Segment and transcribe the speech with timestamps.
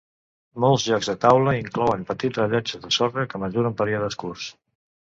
[0.63, 4.53] Molts jocs de taula inclouen petits rellotges de sorra que mesuren períodes curts.